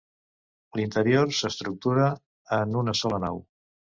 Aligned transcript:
L'interior 0.79 1.33
s'estructura 1.41 2.09
en 2.59 2.79
una 2.83 2.97
sola 3.03 3.23
nau. 3.27 3.41